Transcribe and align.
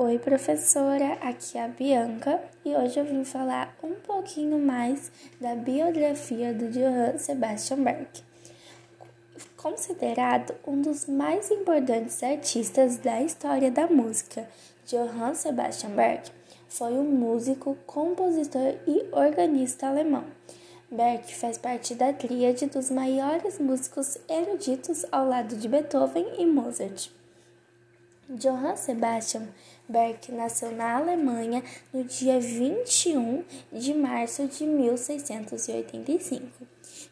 Oi, 0.00 0.16
professora, 0.16 1.14
aqui 1.14 1.58
é 1.58 1.64
a 1.64 1.66
Bianca 1.66 2.40
e 2.64 2.72
hoje 2.72 3.00
eu 3.00 3.04
vim 3.04 3.24
falar 3.24 3.76
um 3.82 3.94
pouquinho 3.94 4.56
mais 4.56 5.10
da 5.40 5.56
biografia 5.56 6.54
do 6.54 6.68
Johann 6.70 7.18
Sebastian 7.18 7.82
Bach. 7.82 8.22
Considerado 9.56 10.54
um 10.64 10.80
dos 10.80 11.06
mais 11.06 11.50
importantes 11.50 12.22
artistas 12.22 12.98
da 12.98 13.20
história 13.20 13.72
da 13.72 13.88
música, 13.88 14.48
Johann 14.86 15.34
Sebastian 15.34 15.90
Bach 15.90 16.30
foi 16.68 16.92
um 16.92 17.10
músico, 17.10 17.76
compositor 17.84 18.76
e 18.86 19.04
organista 19.10 19.88
alemão. 19.88 20.26
Bach 20.92 21.26
faz 21.34 21.58
parte 21.58 21.96
da 21.96 22.12
tríade 22.12 22.66
dos 22.66 22.88
maiores 22.88 23.58
músicos 23.58 24.16
eruditos 24.28 25.04
ao 25.10 25.26
lado 25.26 25.56
de 25.56 25.66
Beethoven 25.66 26.34
e 26.38 26.46
Mozart. 26.46 27.10
Johann 28.30 28.76
Sebastian 28.76 29.48
Bach 29.88 30.28
nasceu 30.28 30.70
na 30.70 30.96
Alemanha 30.96 31.64
no 31.90 32.04
dia 32.04 32.38
21 32.38 33.42
de 33.72 33.94
março 33.94 34.46
de 34.46 34.64
1685, 34.64 36.46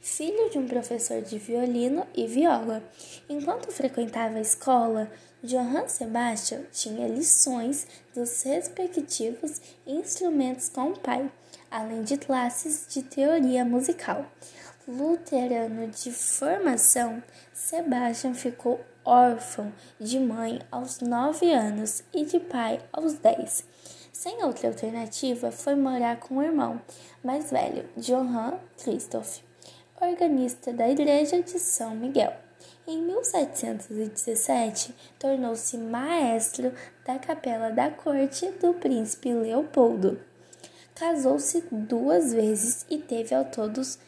filho 0.02 0.50
de 0.50 0.58
um 0.58 0.66
professor 0.66 1.22
de 1.22 1.38
violino 1.38 2.06
e 2.14 2.26
viola. 2.26 2.82
Enquanto 3.30 3.72
frequentava 3.72 4.36
a 4.36 4.42
escola, 4.42 5.10
Johann 5.42 5.88
Sebastian 5.88 6.64
tinha 6.70 7.08
lições 7.08 7.86
dos 8.14 8.42
respectivos 8.42 9.58
instrumentos 9.86 10.68
com 10.68 10.90
o 10.90 10.98
pai, 10.98 11.32
além 11.70 12.02
de 12.02 12.18
classes 12.18 12.86
de 12.90 13.02
teoria 13.02 13.64
musical. 13.64 14.30
Luterano 14.88 15.88
de 15.88 16.12
formação, 16.12 17.20
Sebastian 17.52 18.34
ficou 18.34 18.80
órfão 19.04 19.72
de 19.98 20.20
mãe 20.20 20.60
aos 20.70 21.00
nove 21.00 21.52
anos 21.52 22.04
e 22.14 22.24
de 22.24 22.38
pai 22.38 22.80
aos 22.92 23.14
dez. 23.14 23.64
Sem 24.12 24.44
outra 24.44 24.68
alternativa, 24.68 25.50
foi 25.50 25.74
morar 25.74 26.20
com 26.20 26.36
o 26.36 26.42
irmão 26.42 26.80
mais 27.20 27.50
velho, 27.50 27.84
Johann 27.96 28.60
Christoph, 28.78 29.40
organista 30.00 30.72
da 30.72 30.88
Igreja 30.88 31.42
de 31.42 31.58
São 31.58 31.96
Miguel. 31.96 32.32
Em 32.86 33.02
1717, 33.02 34.94
tornou-se 35.18 35.76
maestro 35.76 36.72
da 37.04 37.18
capela 37.18 37.70
da 37.70 37.90
corte 37.90 38.52
do 38.52 38.72
príncipe 38.74 39.34
Leopoldo. 39.34 40.20
Casou-se 40.94 41.64
duas 41.72 42.32
vezes 42.32 42.86
e 42.88 42.98
teve 42.98 43.34
ao, 43.34 43.44
todos, 43.44 43.98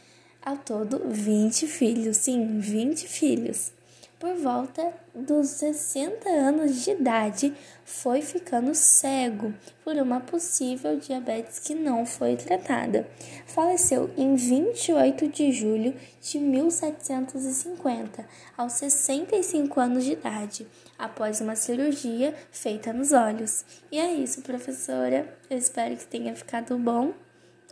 ao 0.44 0.56
todo 0.56 1.03
20 1.08 1.67
filhos. 1.67 2.17
Sim, 2.19 2.58
20 2.58 3.06
filhos 3.06 3.72
por 4.19 4.34
volta 4.34 4.92
dos 5.14 5.48
60 5.48 6.28
anos 6.28 6.83
de 6.84 6.91
idade, 6.91 7.55
foi 7.84 8.20
ficando 8.20 8.75
cego 8.75 9.55
por 9.84 9.94
uma 9.97 10.20
possível 10.20 10.98
diabetes 10.98 11.61
que 11.61 11.75
não 11.75 12.05
foi 12.05 12.36
tratada. 12.36 13.06
Faleceu 13.47 14.11
em 14.16 14.34
28 14.34 15.28
de 15.28 15.53
julho 15.53 15.94
de 16.20 16.39
1750, 16.39 18.27
aos 18.56 18.72
65 18.72 19.81
anos 19.81 20.05
de 20.05 20.12
idade, 20.12 20.66
após 20.98 21.41
uma 21.41 21.55
cirurgia 21.55 22.34
feita 22.50 22.92
nos 22.92 23.12
olhos. 23.12 23.64
E 23.91 23.98
é 23.98 24.12
isso, 24.12 24.42
professora. 24.42 25.33
Eu 25.48 25.56
espero 25.56 25.97
que 25.97 26.06
tenha 26.06 26.34
ficado 26.34 26.77
bom. 26.77 27.12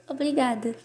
Obrigada. 0.09 0.77